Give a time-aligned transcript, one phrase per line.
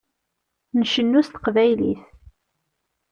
[0.79, 2.01] Ncennu s teqbaylit.